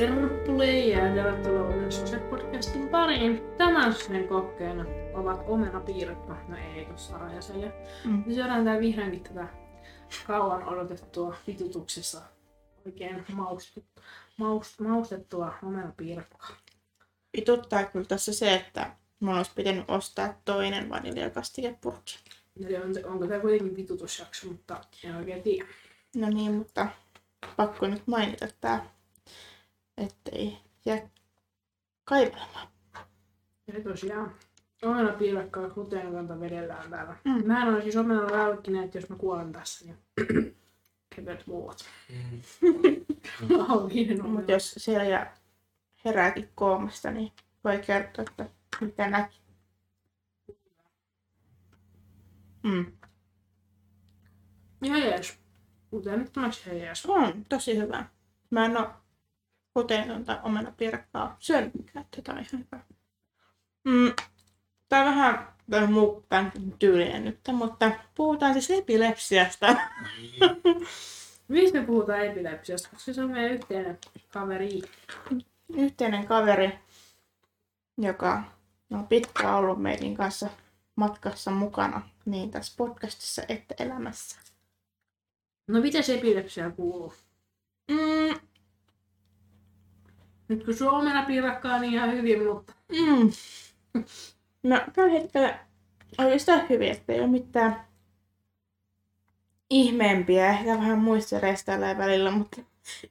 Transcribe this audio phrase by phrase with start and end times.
[0.00, 3.42] Tervetuloa uuden podcastin pariin.
[3.58, 7.72] Tämän sen kokkeena ovat omenapiirakka, no ei tossa rajasen.
[8.04, 8.22] Mm.
[8.26, 9.48] Me syödään tää vihreänkin tätä
[10.26, 12.22] kauan odotettua vitutuksessa
[12.86, 13.84] oikein maustu,
[14.36, 16.50] maust, maustettua omenapiirakkaa.
[17.36, 22.18] Vituttaa kyllä tässä se, että mun olisi pitänyt ostaa toinen vaniljakastikepurkki.
[22.64, 25.68] Eli on, onko tämä kuitenkin vitutusjakso, mutta en oikein tiedä.
[26.16, 26.86] No niin, mutta
[27.56, 28.99] pakko nyt mainita tää,
[30.00, 31.08] ettei jää
[32.04, 32.68] kaivelemaan.
[33.68, 34.34] Eli tosiaan,
[34.82, 37.16] omena piirakkaa gluteenikanta vedellään täällä.
[37.24, 37.46] Mm.
[37.46, 39.98] Mä en ole siis omena rälkkinen, että jos mä kuolen tässä, niin
[41.16, 41.84] kevyet muut.
[42.08, 42.40] Mm.
[44.32, 45.32] Mutta jos siellä
[46.04, 47.32] herääkin koomasta, niin
[47.64, 48.46] voi kertoa, että
[48.80, 49.40] mitä näki.
[52.62, 52.92] Mm.
[54.82, 55.38] Ihan jees.
[55.90, 57.06] Kuten nyt on ihan jees.
[57.06, 58.04] On, tosi hyvä.
[58.50, 58.99] Mä en oo
[59.80, 62.06] gluteentonta omenapiirakkaa syönytkään.
[62.16, 62.82] Tätä on ihan hyvä.
[63.84, 64.12] Mm.
[64.88, 69.66] Tää on vähän mukkaan tyylinen nyt, mutta puhutaan siis epilepsiasta.
[71.48, 72.88] Mistä me puhutaan epilepsiasta?
[72.88, 73.98] Koska se on meidän yhteinen
[74.32, 74.82] kaveri.
[75.76, 76.78] Yhteinen kaveri,
[77.98, 78.42] joka
[78.90, 80.50] on pitkään ollut meidän kanssa
[80.96, 84.40] matkassa mukana niin tässä podcastissa että elämässä.
[85.66, 87.14] No mitä se epilepsia kuuluu?
[87.90, 88.49] Mm.
[90.50, 92.72] Nyt kun on omenapiirakkaa, niin ihan hyvin, mutta...
[92.92, 93.32] Mm.
[94.62, 95.58] No tällä hetkellä
[96.18, 97.84] oikeastaan hyvin, että ei ole mitään
[99.70, 100.50] ihmeempiä.
[100.50, 102.62] Ehkä vähän muistereista välillä, mutta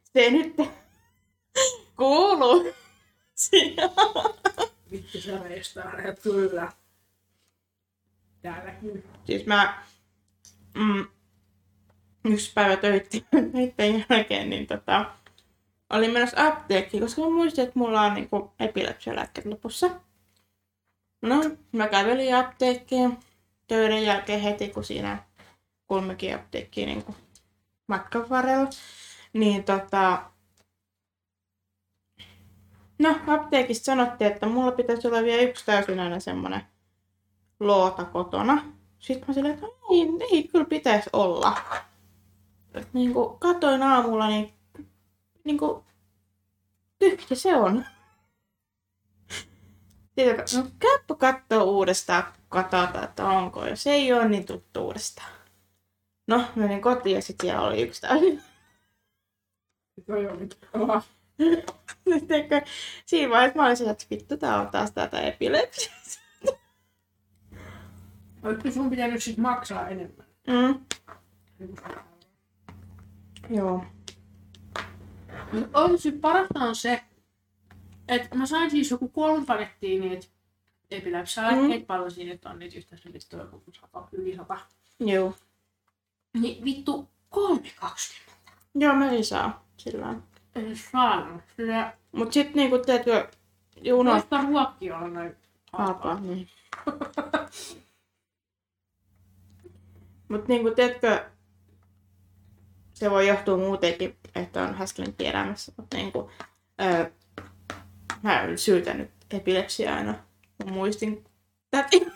[0.04, 0.56] se nyt
[1.98, 2.74] kuuluu
[4.92, 5.92] Vittu se reistaa
[6.24, 6.72] kyllä.
[8.42, 9.04] Täälläkin.
[9.26, 9.84] Siis mä
[10.74, 11.08] mm,
[12.26, 15.19] yksi päivä töiden jälkeen, niin tota,
[15.90, 19.90] olin menossa apteekkiin, koska mä muistin, että mulla on niinku epilepsialääkkeet lopussa.
[21.22, 21.36] No,
[21.72, 23.18] mä kävelin apteekkiin
[23.68, 25.24] töiden jälkeen heti, kun siinä
[25.86, 27.16] kolmekin apteekkiin niin
[27.88, 28.70] matkan varrella.
[29.34, 30.24] Niin tota,
[33.00, 36.62] No, apteekista sanottiin, että mulla pitäisi olla vielä yksi täysinäinen semmonen
[37.60, 38.64] loota kotona.
[39.00, 41.58] Sitten mä silleen, että ei, ei kyllä pitäisi olla.
[42.94, 44.54] Niin kuin katoin aamulla, niin,
[45.50, 45.84] niin kuin,
[47.00, 47.86] tyhjä se on.
[50.18, 53.66] Sitten no, käypä katsoa uudestaan, katsotaan, että onko.
[53.66, 55.32] Jos ei ole, niin tuttu uudestaan.
[56.28, 58.42] No, menin kotiin ja sitten siellä oli yksi täysin.
[60.08, 60.40] Toi on
[62.20, 62.62] Sitten
[63.06, 65.96] siinä vaiheessa mä olisin, että vittu, tää on taas tätä epilepsiaa.
[68.44, 70.26] Oletko sun pitänyt sit maksaa enemmän?
[70.48, 70.80] Mm.
[73.50, 73.86] Joo.
[75.74, 77.02] On siis parasta on se,
[78.08, 80.28] että mä sain siis joku kolme pakettia niitä
[80.92, 81.86] epilepsialääkkeitä, mm.
[81.86, 84.58] paljon siinä nyt on niitä yhteensä niistä joku sata, yli sata.
[85.00, 85.34] Joo.
[86.40, 88.32] Niin vittu 3,20.
[88.76, 90.16] Joo, mä ei saa sillä
[90.56, 91.42] Ei saanut.
[91.58, 91.94] Sillä...
[92.12, 93.30] Mut sit niinku teetkö
[93.82, 94.12] Juno...
[94.12, 95.36] Voista ruokki olla noin
[95.74, 96.20] halpaa.
[96.20, 96.50] niin.
[100.30, 101.26] Mut niinku teetkö
[103.00, 106.32] se voi johtua muutenkin, että on häskelinti elämässä, mutta niinku,
[106.82, 107.12] öö,
[108.24, 110.16] mä en syytänyt epilepsiaa aina.
[110.66, 111.26] Mä muistin
[111.72, 112.08] täti,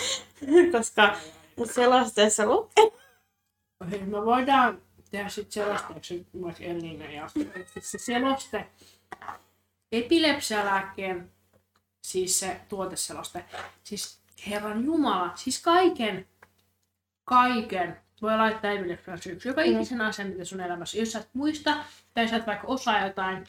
[0.72, 1.16] koska
[1.72, 2.92] selosteessa lukee.
[3.90, 7.30] Hei, me voidaan tehdä sitten selosteeksi vaikka Elina ja
[7.80, 8.66] se seloste
[9.92, 11.30] epilepsialääkkeen,
[12.02, 13.44] siis se tuoteseloste,
[13.84, 16.28] siis Herran Jumala, siis kaiken,
[17.24, 19.48] kaiken voi laittaa epilepsian syyksi.
[19.48, 19.66] Joka mm.
[19.66, 20.98] ikisen asian, mitä sun elämässä.
[20.98, 21.76] Jos sä et muista,
[22.14, 23.46] tai sä et vaikka osaa jotain.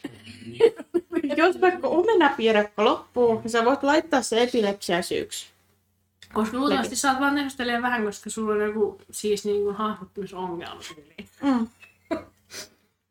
[1.38, 5.48] Jos vaikka omenapiirakka loppuu, niin sä voit laittaa se epilepsia syyksi.
[6.34, 10.82] Koska luultavasti sä oot vaan tehostelemaan vähän, koska sulla on joku siis niin kuin hahmottumisongelma.
[11.42, 11.68] Mm.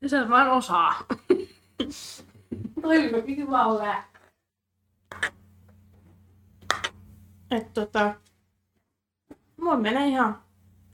[0.01, 1.05] ja sä et vaan osaa.
[2.83, 3.95] Toi hyvä ole.
[7.51, 8.15] Että tota,
[9.57, 10.43] mulla menee ihan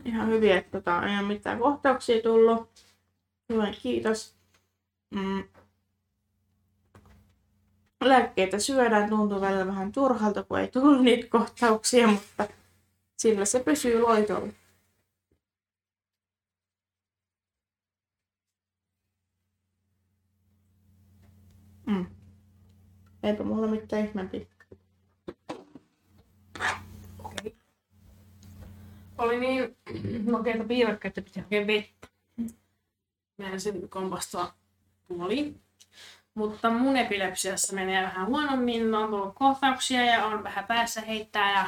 [0.07, 2.71] ihan hyvin, että tota, ei ole mitään kohtauksia tullut.
[3.53, 4.37] Hyvä, kiitos.
[5.15, 5.45] Mm.
[8.05, 12.49] Lääkkeitä syödään, tuntuu välillä vähän turhalta, kun ei tullut niitä kohtauksia, mutta
[13.17, 14.53] sillä se pysyy loitolla.
[21.87, 22.07] Mm.
[23.23, 24.56] Eipä mulla mitään ihmeempiä.
[29.19, 29.77] Oli niin
[30.31, 32.09] makeita piirakka, että piti hakea vettä.
[33.39, 34.53] Mä en sen kompastua
[35.09, 35.61] puoliin.
[36.35, 41.67] Mutta mun epilepsiassa menee vähän huonommin, on tullut kohtauksia ja on vähän päässä heittää ja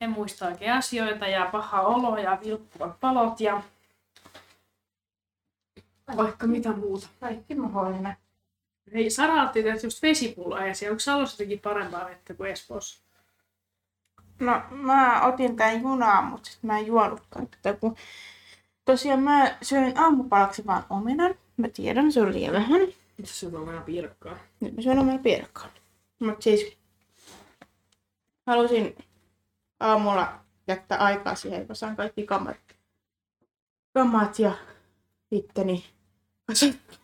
[0.00, 3.62] en muista oikein asioita ja paha olo ja vilkkuvat palot ja
[6.16, 7.08] vaikka mitä muuta.
[7.20, 8.16] Kaikki mahdollinen.
[8.94, 13.01] Hei, Sara otti tässä just vesipulloa ja siellä onko Salossa jotenkin parempaa vettä kuin Espoossa?
[14.42, 17.96] No, mä otin tän junaa, mutta sit mä en juonutkaan tätä, kun
[18.84, 21.34] tosiaan mä söin aamupalaksi vaan omenan.
[21.56, 22.80] Mä tiedän, se on liian vähän.
[23.18, 24.38] Mitä se on vähän piirakkaa?
[24.60, 25.68] Nyt mä syön omenan piirakkaa.
[26.18, 26.76] Mut siis
[28.46, 28.96] halusin
[29.80, 32.56] aamulla jättää aikaa siihen, että mä saan kaikki kamat,
[33.94, 34.52] kamat ja
[35.30, 35.84] itteni
[36.50, 36.96] asettua.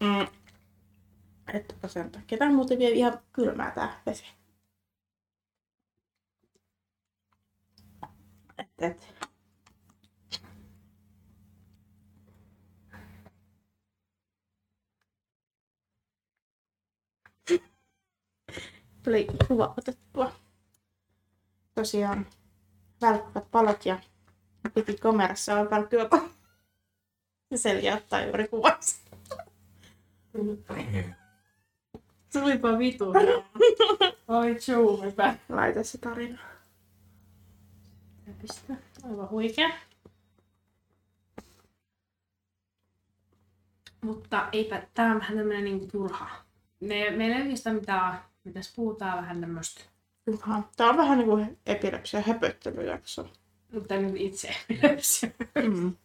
[0.00, 0.41] Mm.
[1.52, 2.38] Että sen takia.
[2.40, 4.24] On muuten vielä ihan kylmää tää vesi.
[8.58, 9.14] Et, et.
[19.02, 20.32] Tuli kuva otettua.
[21.74, 22.26] Tosiaan
[23.00, 24.00] välkkyvät palot ja
[24.74, 26.08] piti kamerassa olla välkkyvä.
[27.50, 29.02] Ja Selja ottaa juuri kuvassa.
[32.32, 33.04] Tulipa vitu.
[34.28, 35.34] Oi chuumipä.
[35.48, 36.38] Laita se tarina.
[38.42, 38.74] Pistä.
[39.04, 39.70] Aivan huikea.
[44.00, 46.30] Mutta eipä, tää on vähän tämmönen niinku turha.
[46.80, 49.80] Me, meillä ei oikeastaan mitään, mitäs puhutaan vähän tämmöstä.
[50.26, 50.64] Ihan.
[50.76, 53.28] Tää on vähän niinku epilepsia höpöttelyjakso.
[53.72, 55.30] Mutta nyt itse epilepsia.
[55.54, 55.96] Mm.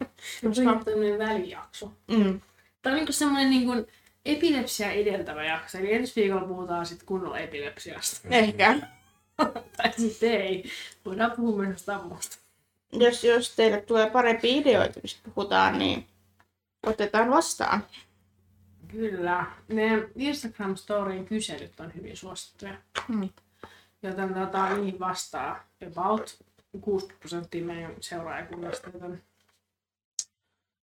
[0.52, 1.92] Se on tämmönen välijakso.
[2.08, 2.42] Mm.
[2.82, 3.72] Tää on niinku semmonen niinku
[4.28, 5.78] epilepsia edeltävä jakso.
[5.78, 8.28] Eli ensi viikolla puhutaan sit kunnolla epilepsiasta.
[8.32, 8.76] Ehkä.
[9.78, 10.72] tai sitten ei.
[11.06, 12.38] Voidaan puhua myös muusta.
[12.92, 16.08] Jos, jos teille tulee parempia ideoita, mistä puhutaan, niin
[16.84, 17.84] otetaan vastaan.
[18.88, 19.46] Kyllä.
[19.68, 22.74] Ne Instagram-storyin kyselyt on hyvin suosittuja.
[23.08, 23.30] Mm.
[24.04, 26.38] Joten tota, niihin vastaa about
[26.82, 28.90] 60 prosenttia meidän seuraajakunnasta.
[28.94, 29.24] Joten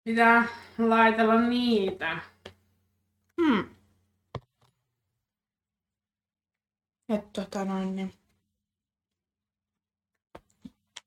[0.04, 0.48] pitää
[0.78, 2.18] laitella niitä.
[3.40, 3.74] Hmm.
[7.08, 8.14] Et tota noin, niin.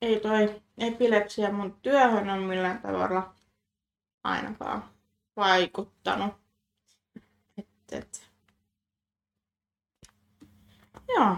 [0.02, 3.36] Ei toi epilepsia mun työhön on millään tavalla
[4.24, 4.90] ainakaan
[5.36, 6.34] vaikuttanut.
[7.58, 8.32] Et, et.
[11.08, 11.38] Joo.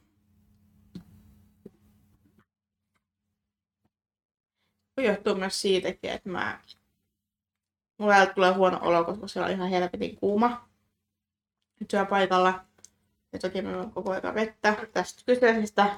[5.06, 6.60] Johtuu myös siitäkin, että mä
[8.00, 10.68] Mulla tulee huono olo, koska siellä on ihan helvetin kuuma
[11.88, 12.64] työpaikalla.
[13.32, 15.96] Ja toki me on koko ajan vettä tästä kyseisestä.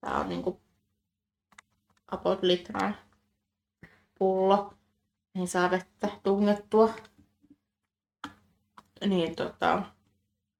[0.00, 0.60] Tää on niinku
[2.08, 2.96] about litran
[4.18, 4.74] pullo.
[5.34, 6.94] Niin saa vettä tungettua.
[9.06, 9.82] Niin tota,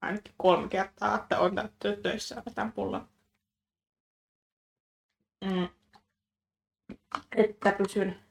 [0.01, 3.09] ainakin kolme kertaa, että on täytyy töissä vetän pullon.
[5.45, 5.69] Mm.
[7.37, 8.30] Että pysyn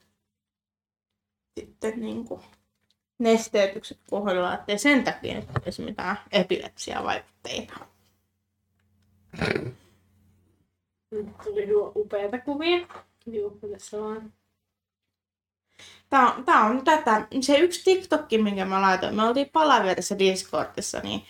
[1.60, 2.42] sitten niin kuin
[3.20, 7.74] nesteytykset kohdalla, ettei sen takia nyt olisi mitään epilepsia-vaikutteita.
[11.12, 12.88] Nyt tuli nuo upeita kuvia.
[13.26, 14.34] Juu, tässä on.
[16.10, 21.00] Tää on, tää on tätä, se yksi TikTokki, minkä mä laitoin, me oltiin palaverissa Discordissa,
[21.00, 21.24] niin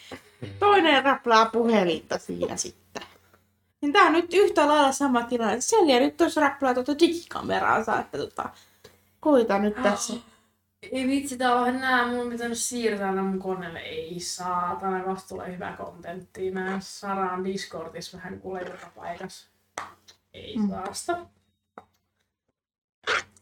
[0.59, 3.03] toinen raplaa puhelinta siinä sitten.
[3.81, 5.61] Niin tää on nyt yhtä lailla sama tilanne.
[5.61, 8.49] Selja nyt tuossa raplaa tuota digikameraa, että tota,
[9.19, 10.13] koita nyt tässä.
[10.91, 13.79] Ei vitsi, tää on nää, mun on pitänyt siirtää nää mun koneelle.
[13.79, 16.51] Ei saatana, vasta tulee hyvää kontenttia.
[16.51, 19.49] Mä Saraan Discordissa vähän kuule joka paikassa.
[20.33, 20.69] Ei Mm.
[20.69, 21.25] saasta.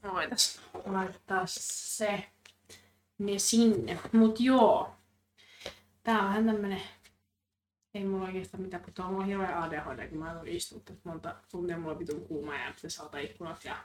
[0.04, 2.24] Voitais laittaa se
[3.18, 4.00] ne sinne.
[4.12, 4.96] Mut joo.
[6.04, 6.82] Tää on vähän tämmönen
[7.94, 11.36] ei mulla oikeastaan mitään, mutta mulla on hirveä ADHD, kun mä en ole istunut monta
[11.52, 13.78] tuntia, mulla on vitun kuuma ja pitäisi avata ikkunat ja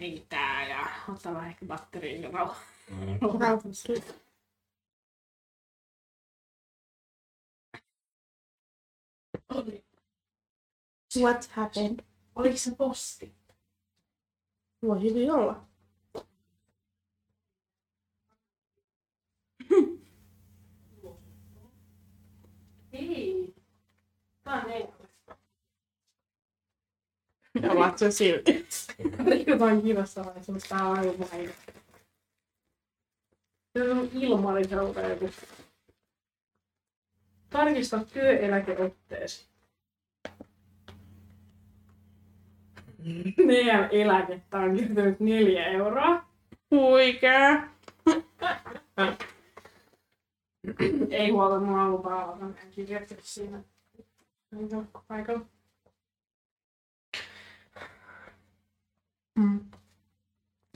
[0.00, 2.56] hengittää ja ottaa vähän ehkä batteriin ja rauha.
[9.48, 9.84] Oli.
[11.20, 12.04] What happened?
[12.34, 13.34] Oliko se posti?
[14.82, 15.66] Voi hyvin olla.
[22.92, 23.54] Ei.
[24.44, 24.88] Tää on ei.
[27.70, 28.66] Ovat se silti.
[29.46, 30.76] Jotain kivassa vai semmoista
[31.32, 31.52] vain.
[33.78, 35.30] Se on ilmallisen joku.
[37.50, 39.46] Tarkista työeläkeotteesi.
[43.46, 46.24] Meidän eläkettä on kertynyt neljä euroa.
[46.70, 47.72] Huikää.
[51.10, 53.62] Ei huolta, mulla on avata ensin kirjoittaa siinä.
[55.08, 55.46] Paikalla.
[59.34, 59.70] Mm.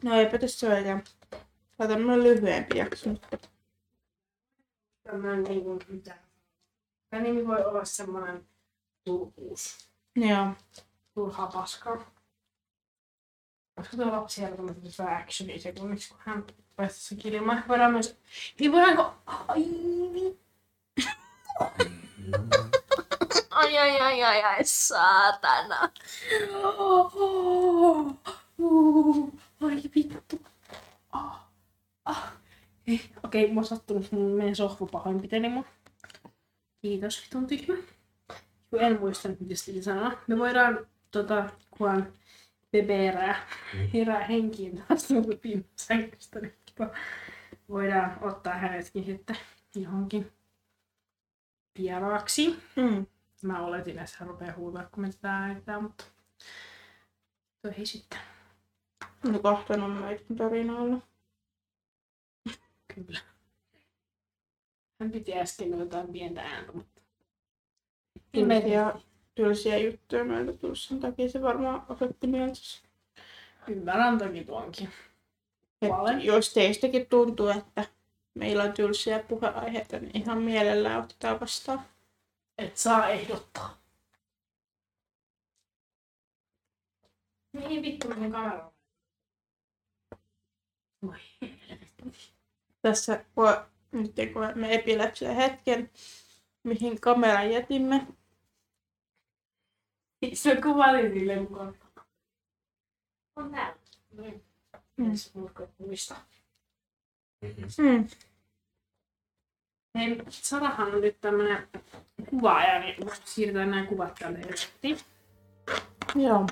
[0.02, 1.02] No eipä tässä ole enää.
[1.30, 1.42] Tämä
[1.78, 3.50] on tämmönen lyhyempi jakso nyt.
[5.02, 6.14] Tämmönen niinku mitä.
[7.10, 8.48] Tämä nimi voi olla semmonen
[9.04, 9.90] turkuus.
[10.16, 10.46] Joo.
[11.14, 11.96] Turhaa paskaa.
[13.74, 16.44] Koska tuo lapsi siellä tämmöisen hyvää actionia sekunniksi, kun hän
[16.76, 17.64] päästä se kilmaan.
[17.68, 18.18] Voidaan myös...
[18.60, 19.14] Niin voidaanko...
[19.26, 19.64] Ai.
[23.50, 25.92] Ai ai ai ai ai saatana.
[26.62, 28.14] Oh,
[28.58, 30.42] uh, ai vittu.
[31.12, 31.48] Ah,
[32.04, 32.32] ah.
[32.86, 35.64] Eh, Okei, okay, mä oon sattunut, meidän sohva pahoinpiteli mun.
[36.82, 37.74] Kiitos, vitun tyhmä.
[38.70, 40.12] Kun en muista nyt, mitä sitä sanoa.
[40.26, 42.12] Me voidaan, tota, kun
[42.72, 43.48] bebe herää,
[43.94, 46.54] herää henkiin taas tuolta pinnasängystä, niin
[47.68, 49.36] voidaan ottaa hänetkin sitten
[49.74, 50.32] johonkin
[51.78, 52.62] vieraaksi.
[52.76, 53.06] Mm.
[53.42, 56.04] Mä oletin, että hän rupeaa huutaa, kun me tätä äänitään, mutta
[57.62, 58.35] toi ei sitten.
[59.26, 59.40] No
[59.84, 60.98] on meidän tarinoilla.
[62.94, 63.18] Kyllä.
[65.00, 67.00] Hän piti äsken jotain pientä ääntä, mutta...
[68.32, 68.94] Tylsiä,
[69.34, 72.82] tylsiä juttuja meiltä tullut sen takia se varmaan osoitti mielensä.
[73.68, 74.88] Ymmärrän toki tuonkin.
[75.82, 77.84] Et jos teistäkin tuntuu, että
[78.34, 81.80] meillä on tylsiä puheaiheita, niin ihan mielellään otetaan vastaan.
[82.58, 83.76] Et saa ehdottaa.
[87.52, 88.75] Mihin vittu meni kamera?
[91.02, 91.16] Voi.
[92.82, 93.56] Tässä voi,
[93.92, 95.90] nyt kun me epilepsia hetken,
[96.62, 98.06] mihin kameran jätimme.
[100.34, 101.74] Se kuvaili silleen mukaan.
[103.36, 103.76] On täällä.
[104.96, 105.12] Mm.
[105.78, 106.16] Muista?
[107.78, 108.08] Mm.
[109.94, 111.68] Hei, Sarahan on nyt tämmönen
[112.30, 114.40] kuvaaja, niin siirretään nämä kuvat tälle.
[116.14, 116.46] Joo.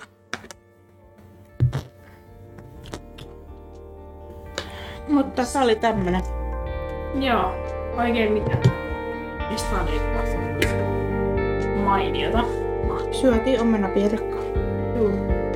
[5.09, 6.23] Mutta tää oli tämmönen.
[7.15, 7.55] Joo,
[7.99, 8.59] oikein mitään.
[9.51, 10.69] Mistä on nyt
[11.85, 12.45] mainiota?
[13.11, 14.43] Syötiin omenapiirakkaa.
[14.97, 15.11] Juu.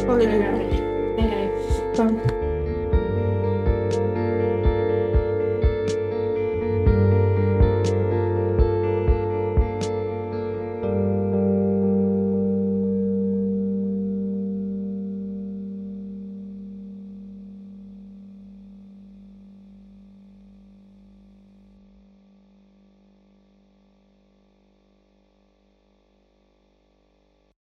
[0.08, 0.44] Oli Hei hyvä.
[0.56, 1.30] hei.
[1.30, 1.50] Hei.